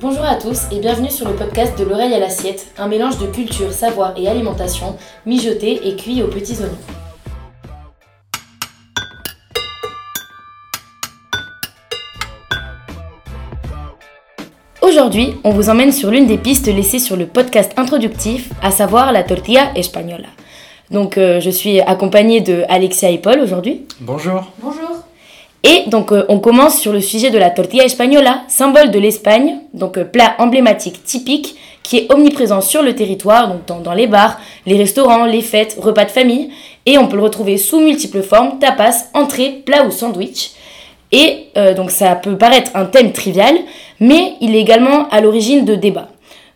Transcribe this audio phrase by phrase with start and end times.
[0.00, 3.26] Bonjour à tous et bienvenue sur le podcast de l'oreille à l'assiette, un mélange de
[3.26, 4.96] culture, savoir et alimentation,
[5.26, 6.78] mijoté et cuit aux petits oignons.
[14.82, 19.10] Aujourd'hui, on vous emmène sur l'une des pistes laissées sur le podcast introductif, à savoir
[19.10, 20.28] la tortilla española.
[20.92, 23.84] Donc euh, je suis accompagnée de Alexia et Paul aujourd'hui.
[24.00, 24.44] Bonjour.
[24.62, 24.87] Bonjour.
[25.64, 29.56] Et donc euh, on commence sur le sujet de la tortilla española, symbole de l'Espagne,
[29.74, 34.38] donc euh, plat emblématique typique qui est omniprésent sur le territoire, donc dans, les bars,
[34.66, 36.50] les restaurants, les fêtes, repas de famille,
[36.84, 40.50] et on peut le retrouver sous multiples formes, tapas, entrée, plat ou sandwich.
[41.12, 43.56] Et euh, donc ça peut paraître un thème trivial,
[44.00, 46.08] mais il est également à l'origine de débats.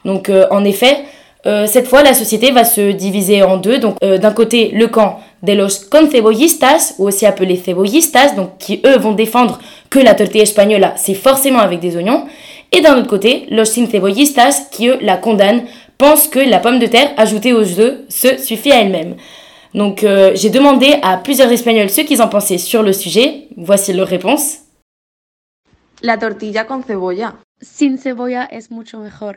[0.04, 1.04] Donc en effet,
[1.44, 3.78] cette fois la société va se diviser en deux.
[3.78, 8.98] Donc d'un côté le camp de los concebollistas, ou aussi appelés cebollistas, donc qui eux
[8.98, 9.58] vont défendre
[9.90, 12.26] que la tortilla española c'est forcément avec des oignons.
[12.70, 15.64] Et d'un autre côté, los sin cebollistas, qui eux la condamnent,
[15.98, 19.16] pensent que la pomme de terre ajoutée aux œufs se suffit à elle-même.
[19.74, 23.48] Donc euh, j'ai demandé à plusieurs Espagnols ce qu'ils en pensaient sur le sujet.
[23.56, 24.58] Voici leurs réponses.
[26.02, 27.36] La tortilla con cebolla.
[27.60, 29.36] Sin cebolla es mucho mejor.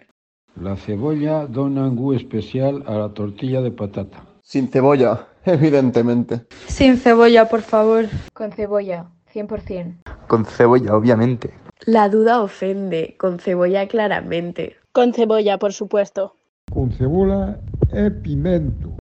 [0.62, 4.35] La cebolla dona un goût especial a la tortilla de patata.
[4.48, 6.42] Sin cebolla, evidentemente.
[6.68, 8.06] Sin cebolla, por favor.
[8.34, 9.96] Con cebolla, 100%.
[10.28, 11.50] Con cebolla, obviamente.
[11.88, 14.76] La duda ofende, con cebolla claramente.
[14.92, 16.36] Con cebolla, por supuesto.
[16.72, 17.58] Con cebolla
[17.92, 18.98] et pimento.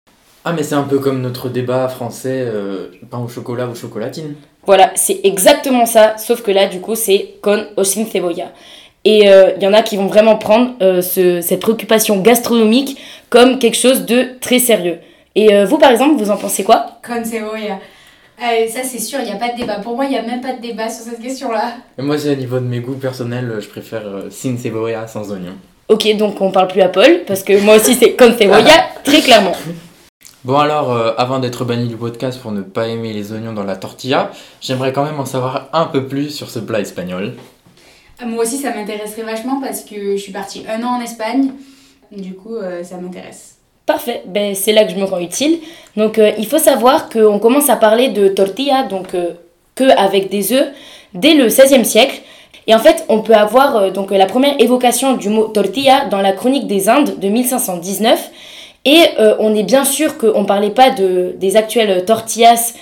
[0.44, 4.34] Ah mais c'est un peu comme notre débat français, euh, pain au chocolat ou chocolatine.
[4.64, 8.52] Voilà, c'est exactement ça, sauf que là, du coup, c'est con o sin cebolla.
[9.04, 12.96] Et euh, il y en a qui vont vraiment prendre euh, ce- cette préoccupation gastronomique
[13.28, 14.98] comme quelque chose de très sérieux.
[15.34, 16.86] Et euh, vous, par exemple, vous en pensez quoi?
[17.06, 17.78] Con cebolla.
[18.42, 19.76] Euh, ça c'est sûr, il n'y a pas de débat.
[19.76, 21.74] Pour moi, il n'y a même pas de débat sur cette question-là.
[21.98, 25.30] Moi c'est au niveau de mes goûts personnels, euh, je préfère euh, sin cebolla sans
[25.30, 25.52] oignon.
[25.88, 28.72] Ok, donc on parle plus à Paul, parce que moi aussi c'est con cebolla,
[29.04, 29.52] très clairement.
[30.44, 33.62] Bon alors, euh, avant d'être banni du podcast pour ne pas aimer les oignons dans
[33.62, 37.34] la tortilla, j'aimerais quand même en savoir un peu plus sur ce plat espagnol.
[38.20, 41.52] Euh, Moi aussi, ça m'intéresserait vachement parce que je suis partie un an en Espagne.
[42.10, 43.56] Du coup, euh, ça m'intéresse.
[43.86, 45.58] Parfait, ben, c'est là que je me rends utile.
[45.96, 49.30] Donc euh, il faut savoir qu'on commence à parler de tortilla, donc euh,
[49.74, 50.68] que avec des œufs,
[51.14, 52.20] dès le XVIe siècle.
[52.68, 56.20] Et en fait, on peut avoir euh, donc la première évocation du mot tortilla dans
[56.20, 58.30] la chronique des Indes de 1519.
[58.84, 58.98] Et
[59.38, 62.72] on est bien sûr qu'on ne parlait pas de, des actuelles tortillas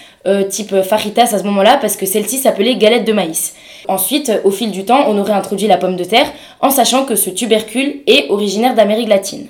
[0.48, 3.54] type fajitas à ce moment-là, parce que celle-ci s'appelait galette de maïs.
[3.86, 7.16] Ensuite, au fil du temps, on aurait introduit la pomme de terre, en sachant que
[7.16, 9.46] ce tubercule est originaire d'Amérique latine.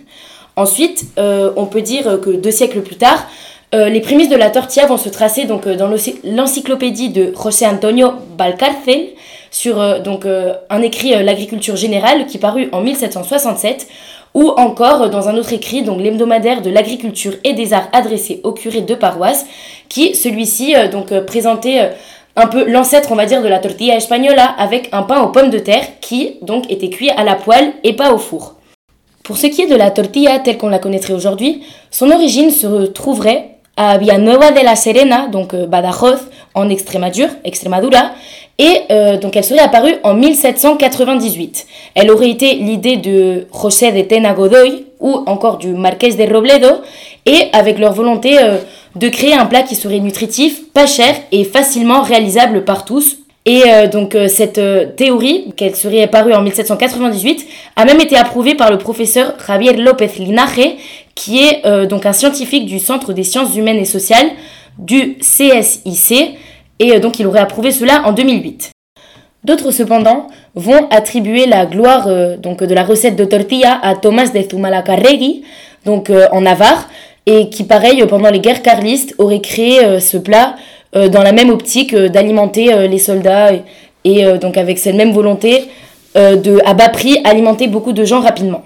[0.65, 3.27] Ensuite, euh, on peut dire que deux siècles plus tard,
[3.75, 7.67] euh, les prémices de la tortilla vont se tracer euh, dans l'ency- l'encyclopédie de José
[7.67, 9.07] Antonio Valcárcel
[9.51, 13.89] sur un écrit L'agriculture générale qui parut en 1767
[14.35, 18.53] ou encore dans un autre écrit, donc l'hebdomadaire de l'agriculture et des arts adressé aux
[18.53, 19.47] curés de paroisse,
[19.89, 20.75] qui celui-ci
[21.27, 21.91] présentait
[22.37, 25.51] un peu l'ancêtre, on va dire, de la tortilla española avec un pain aux pommes
[25.51, 28.55] de terre qui donc était cuit à la poêle et pas au four.
[29.31, 32.67] Pour ce qui est de la tortilla telle qu'on la connaîtrait aujourd'hui, son origine se
[32.67, 36.19] retrouverait à Villanueva de la Serena, donc euh, Badajoz,
[36.53, 38.11] en Extremadura,
[38.59, 41.65] et euh, donc elle serait apparue en 1798.
[41.95, 46.81] Elle aurait été l'idée de José de Tena Godoy ou encore du Marqués de Robledo,
[47.25, 48.57] et avec leur volonté euh,
[48.97, 53.19] de créer un plat qui serait nutritif, pas cher et facilement réalisable par tous.
[53.47, 57.47] Et euh, donc euh, cette euh, théorie, qu'elle serait apparue en 1798,
[57.77, 60.77] a même été approuvée par le professeur Javier López Linaje,
[61.15, 64.31] qui est donc un scientifique du Centre des sciences humaines et sociales
[64.79, 66.39] du CSIC,
[66.79, 68.71] et donc il aurait approuvé cela en 2008.
[69.45, 72.09] D'autres cependant vont attribuer la gloire
[72.39, 75.43] donc de la recette de tortilla à Tomás de Zumalacárregui,
[75.85, 76.89] donc en Navarre,
[77.27, 80.57] et qui pareil pendant les guerres carlistes aurait créé ce plat
[80.93, 83.63] dans la même optique euh, d'alimenter euh, les soldats et,
[84.05, 85.65] et, euh, donc avec cette même volonté
[86.17, 88.65] euh, de à bas prix alimenter beaucoup de gens rapidement.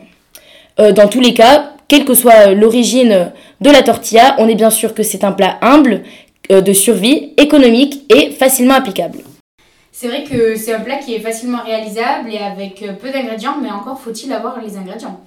[0.80, 3.30] Euh, dans tous les cas, quelle que soit l'origine
[3.60, 6.02] de la tortilla, on est bien sûr que c'est un plat humble,
[6.50, 9.18] euh, de survie, économique et facilement applicable.
[9.92, 13.56] C'est vrai que c'est un plat qui est facilement réalisable et avec euh, peu d'ingrédients,
[13.62, 15.20] mais encore faut-il avoir les ingrédients.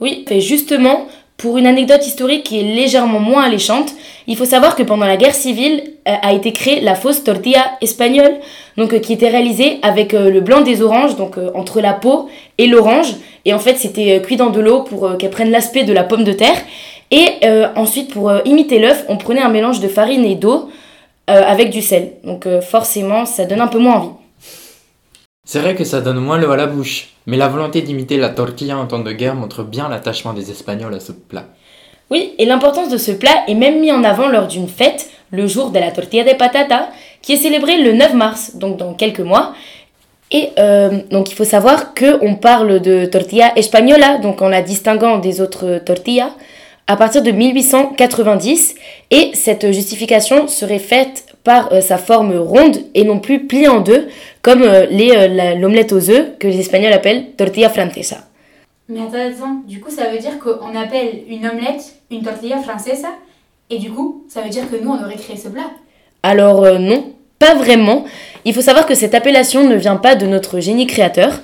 [0.00, 3.92] Oui, et justement, pour une anecdote historique qui est légèrement moins alléchante,
[4.26, 7.72] il faut savoir que pendant la guerre civile euh, a été créée la fausse tortilla
[7.80, 8.36] espagnole,
[8.76, 12.28] donc euh, qui était réalisée avec euh, le blanc des oranges, donc entre la peau
[12.58, 13.14] et l'orange,
[13.44, 16.24] et en fait c'était cuit dans de l'eau pour qu'elle prenne l'aspect de la pomme
[16.24, 16.56] de terre.
[17.10, 17.28] Et
[17.76, 20.70] ensuite, pour imiter l'œuf, on prenait un mélange de farine et d'eau
[21.26, 22.12] avec du sel.
[22.24, 24.23] Donc forcément, ça donne un peu moins envie.
[25.44, 28.30] C'est vrai que ça donne moins l'eau à la bouche, mais la volonté d'imiter la
[28.30, 31.44] tortilla en temps de guerre montre bien l'attachement des Espagnols à ce plat.
[32.10, 35.46] Oui, et l'importance de ce plat est même mis en avant lors d'une fête, le
[35.46, 36.88] jour de la tortilla de patata,
[37.20, 39.54] qui est célébrée le 9 mars, donc dans quelques mois.
[40.30, 45.18] Et euh, donc il faut savoir qu'on parle de tortilla española, donc en la distinguant
[45.18, 46.30] des autres tortillas,
[46.86, 48.74] à partir de 1890,
[49.10, 53.80] et cette justification serait faite par euh, sa forme ronde et non plus pliée en
[53.80, 54.08] deux,
[54.44, 58.18] comme euh, euh, l'omelette aux œufs que les Espagnols appellent tortilla francesa.
[58.90, 63.08] Mais attends, attends, du coup, ça veut dire qu'on appelle une omelette une tortilla francesa
[63.70, 65.70] Et du coup, ça veut dire que nous, on aurait créé ce plat
[66.22, 68.04] Alors euh, non, pas vraiment.
[68.44, 71.40] Il faut savoir que cette appellation ne vient pas de notre génie créateur.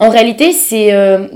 [0.00, 1.26] En réalité, c'est euh,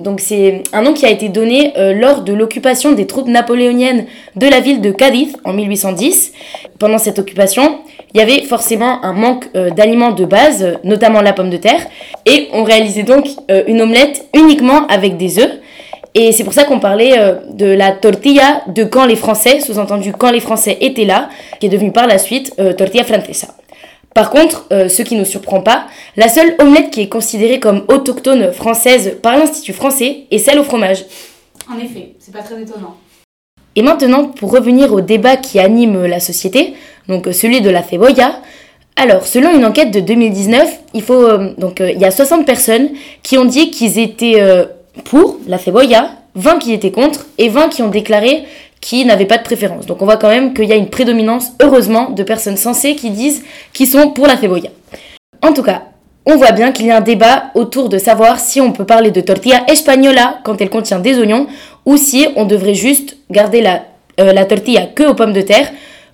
[0.73, 4.59] un nom qui a été donné euh, lors de l'occupation des troupes napoléoniennes de la
[4.61, 6.33] ville de Cadiz en 1810.
[6.79, 7.81] Pendant cette occupation,
[8.15, 11.87] il y avait forcément un manque euh, d'aliments de base, notamment la pomme de terre,
[12.27, 15.59] et on réalisait donc euh, une omelette uniquement avec des œufs.
[16.15, 20.13] Et c'est pour ça qu'on parlait euh, de la tortilla de quand les Français, sous-entendu
[20.13, 21.29] quand les Français étaient là,
[21.61, 23.49] qui est devenue par la suite tortilla francesa.
[24.19, 27.61] Par contre, euh, ce qui ne nous surprend pas, la seule omelette qui est considérée
[27.61, 31.05] comme autochtone française par l'Institut français est celle au fromage.
[31.73, 32.97] En effet, c'est pas très étonnant.
[33.77, 36.75] Et maintenant, pour revenir au débat qui anime la société,
[37.09, 38.41] donc euh, celui de la cebolla,
[38.97, 42.91] alors selon une enquête de 2019, il faut euh, donc euh, y a 60 personnes
[43.23, 44.43] qui ont dit qu'ils étaient
[45.05, 48.45] pour la cebolla, 20 qui étaient contre et 20 qui ont déclaré
[48.81, 49.87] qu'ils n'avaient pas de préférence.
[49.87, 53.11] Donc on voit quand même qu'il y a une prédominance, heureusement, de personnes sensées qui
[53.11, 54.69] disent qu'ils sont pour la cebolla.
[55.43, 55.83] En tout cas,
[56.27, 59.11] on voit bien qu'il y a un débat autour de savoir si on peut parler
[59.11, 61.47] de tortilla española quand elle contient des oignons
[61.87, 63.85] ou si on devrait juste garder la,
[64.19, 65.71] la tortilla que aux pommes de terre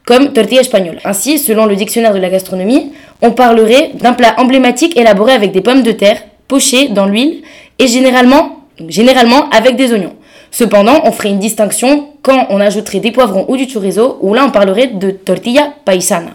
[0.06, 0.98] comme tortilla espagnole.
[1.04, 2.92] Ainsi, selon le dictionnaire de la gastronomie,
[3.22, 7.42] on parlerait d'un plat emblématique élaboré avec des pommes de terre pochées dans l'huile
[7.78, 10.14] et généralement, généralement avec des oignons.
[10.50, 14.44] Cependant, on ferait une distinction quand on ajouterait des poivrons ou du chorizo, où là
[14.46, 16.32] on parlerait de tortilla paisana.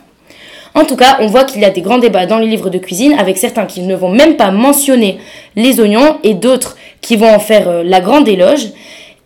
[0.76, 2.78] En tout cas, on voit qu'il y a des grands débats dans les livres de
[2.78, 5.20] cuisine avec certains qui ne vont même pas mentionner
[5.56, 8.68] les oignons et d'autres qui vont en faire euh, la grande éloge.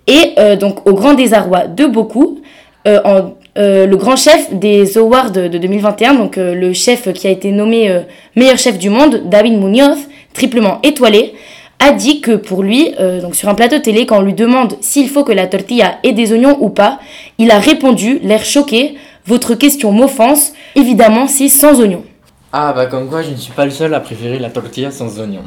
[0.07, 2.39] Et euh, donc, au grand désarroi de beaucoup,
[2.88, 7.27] euh, en- euh, le grand chef des Awards de 2021, donc euh, le chef qui
[7.27, 8.01] a été nommé euh,
[8.35, 9.97] meilleur chef du monde, David Munoz,
[10.33, 11.33] triplement étoilé,
[11.79, 15.09] a dit que pour lui, donc sur un plateau télé, quand on lui demande s'il
[15.09, 17.00] faut que la tortilla ait des oignons ou pas,
[17.39, 18.95] il a répondu, l'air choqué,
[19.25, 22.05] votre question m'offense, évidemment c'est sans oignons.
[22.53, 25.19] Ah bah comme quoi je ne suis pas le seul à préférer la tortilla sans
[25.19, 25.44] oignons.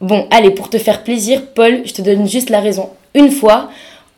[0.00, 2.88] Bon, allez, pour te faire plaisir, Paul, je te donne juste la raison.
[3.14, 3.68] Une fois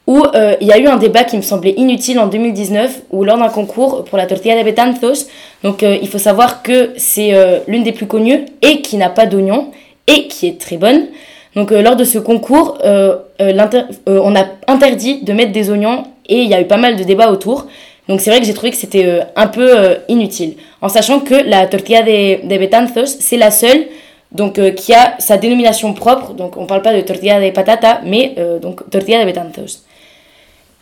[0.07, 3.25] où euh, il y a eu un débat qui me semblait inutile en 2019, où
[3.25, 5.29] lors d'un concours pour la tortilla de betanzos,
[5.63, 9.11] donc euh, il faut savoir que c'est euh, l'une des plus connues et qui n'a
[9.11, 9.71] pas d'oignon
[10.09, 11.07] et qui est très bonne.
[11.55, 16.55] Donc lors de ce concours, on a interdit de mettre des oignons et il y
[16.55, 17.67] a eu pas mal de débats autour.
[18.09, 21.67] Donc c'est vrai que j'ai trouvé que c'était un peu inutile, en sachant que la
[21.67, 23.85] tortilla de, de betanzos, c'est la seule
[24.33, 26.33] donc qui a sa dénomination propre.
[26.33, 29.85] Donc on parle pas de tortilla de patata, mais euh, donc tortilla de betanzos.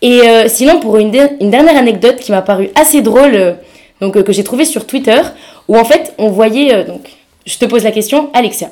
[0.02, 3.52] Et euh, sinon, pour une, de- une dernière anecdote qui m'a paru assez drôle, euh,
[4.00, 5.20] donc euh, que j'ai trouvée sur Twitter,
[5.69, 7.08] où en fait on voyait, donc
[7.47, 8.70] je te pose la question, Alexia.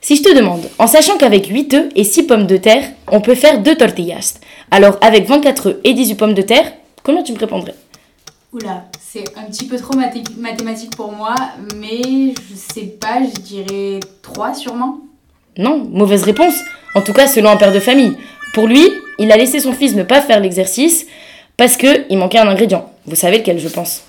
[0.00, 3.20] Si je te demande, en sachant qu'avec 8 œufs et 6 pommes de terre, on
[3.20, 4.38] peut faire 2 tortillas,
[4.70, 7.74] alors avec 24 œufs et 18 pommes de terre, combien tu me répondrais?
[8.52, 11.34] Oula, c'est un petit peu trop mathé- mathématique pour moi,
[11.76, 15.00] mais je sais pas, je dirais 3 sûrement.
[15.58, 16.54] Non, mauvaise réponse.
[16.94, 18.16] En tout cas, selon un père de famille.
[18.54, 18.86] Pour lui,
[19.18, 21.06] il a laissé son fils ne pas faire l'exercice
[21.56, 22.90] parce que il manquait un ingrédient.
[23.06, 24.02] Vous savez lequel, je pense.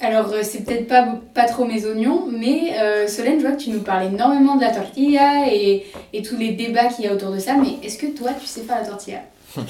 [0.00, 3.62] Alors, euh, c'est peut-être pas, pas trop mes oignons, mais euh, Solène, je vois que
[3.62, 7.12] tu nous parles énormément de la tortilla et, et tous les débats qu'il y a
[7.12, 9.20] autour de ça, mais est-ce que toi, tu sais faire la tortilla?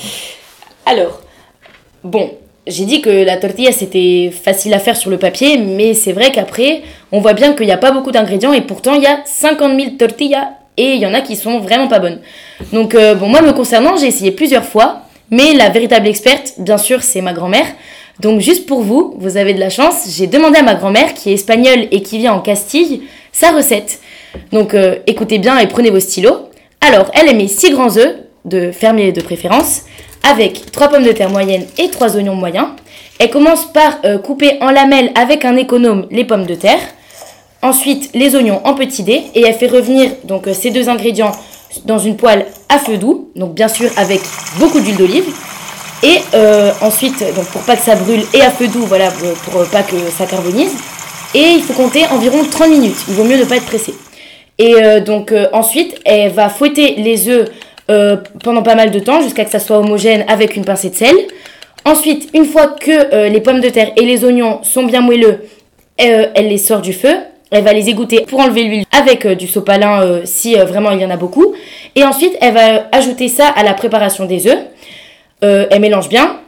[0.86, 1.20] Alors,
[2.02, 2.30] bon,
[2.66, 6.32] j'ai dit que la tortilla c'était facile à faire sur le papier, mais c'est vrai
[6.32, 9.20] qu'après, on voit bien qu'il n'y a pas beaucoup d'ingrédients et pourtant il y a
[9.24, 12.20] 50 000 tortillas et il y en a qui sont vraiment pas bonnes.
[12.72, 16.78] Donc, euh, bon, moi me concernant, j'ai essayé plusieurs fois, mais la véritable experte, bien
[16.78, 17.66] sûr, c'est ma grand-mère.
[18.20, 21.30] Donc, juste pour vous, vous avez de la chance, j'ai demandé à ma grand-mère, qui
[21.30, 23.02] est espagnole et qui vit en Castille,
[23.32, 24.00] sa recette.
[24.50, 26.48] Donc, euh, écoutez bien et prenez vos stylos.
[26.80, 29.82] Alors, elle émet 6 grands œufs, de fermier de préférence,
[30.22, 32.68] avec 3 pommes de terre moyennes et 3 oignons moyens.
[33.18, 36.80] Elle commence par euh, couper en lamelles avec un économe les pommes de terre.
[37.62, 41.32] Ensuite, les oignons en petits dés et elle fait revenir donc euh, ces deux ingrédients
[41.84, 44.20] dans une poêle à feu doux, donc bien sûr avec
[44.58, 45.24] beaucoup d'huile d'olive.
[46.02, 49.34] Et euh, ensuite, donc pour pas que ça brûle et à feu doux, voilà, euh,
[49.44, 50.72] pour euh, pas que ça carbonise.
[51.34, 52.96] Et il faut compter environ 30 minutes.
[53.08, 53.94] Il vaut mieux ne pas être pressé.
[54.58, 57.48] Et euh, donc euh, ensuite, elle va fouetter les œufs
[58.42, 61.14] pendant pas mal de temps jusqu'à que ça soit homogène avec une pincée de sel.
[61.84, 65.40] Ensuite, une fois que les pommes de terre et les oignons sont bien moelleux,
[65.98, 67.14] elle les sort du feu.
[67.52, 70.90] Elle va les égoutter pour enlever l'huile avec euh, du sopalin euh, si euh, vraiment
[70.90, 71.54] il y en a beaucoup.
[71.94, 74.58] Et ensuite, elle va ajouter ça à la préparation des œufs.
[75.42, 76.38] Elle mélange bien.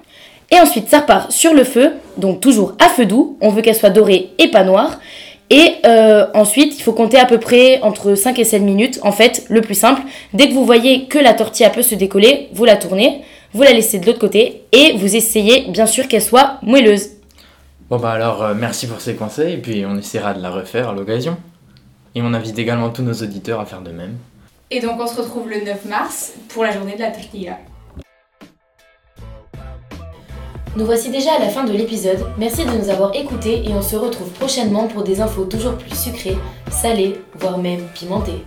[0.52, 3.37] Et ensuite, ça repart sur le feu, donc toujours à feu doux.
[3.40, 5.00] On veut qu'elle soit dorée et pas noire.
[5.50, 5.75] Et
[6.32, 9.00] ensuite, il faut compter à peu près entre 5 et 7 minutes.
[9.02, 12.50] En fait, le plus simple, dès que vous voyez que la tortilla peut se décoller,
[12.52, 16.23] vous la tournez, vous la laissez de l'autre côté et vous essayez bien sûr qu'elle
[16.23, 17.11] soit moelleuse.
[17.91, 20.88] Bon bah alors euh, merci pour ces conseils et puis on essaiera de la refaire
[20.88, 21.37] à l'occasion.
[22.14, 24.17] Et on invite également tous nos auditeurs à faire de même.
[24.71, 27.59] Et donc on se retrouve le 9 mars pour la journée de la tortilla.
[30.76, 32.26] Nous voici déjà à la fin de l'épisode.
[32.38, 35.95] Merci de nous avoir écoutés et on se retrouve prochainement pour des infos toujours plus
[35.95, 36.38] sucrées,
[36.71, 38.45] salées, voire même pimentées.